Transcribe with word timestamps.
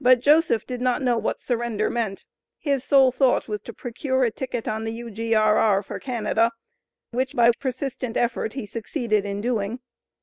But 0.00 0.20
Joseph 0.20 0.66
did 0.66 0.80
not 0.80 1.02
know 1.02 1.18
what 1.18 1.38
surrender 1.38 1.90
meant. 1.90 2.24
His 2.58 2.82
sole 2.82 3.12
thought 3.12 3.46
was 3.46 3.60
to 3.64 3.74
procure 3.74 4.24
a 4.24 4.30
ticket 4.30 4.66
on 4.66 4.84
the 4.84 4.92
U.G.R.R. 4.94 5.82
for 5.82 5.98
Canada, 6.00 6.52
which 7.10 7.36
by 7.36 7.50
persistent 7.60 8.16
effort 8.16 8.54
he 8.54 8.64
succeeded 8.64 9.26
in 9.26 9.42
doing. 9.42 9.80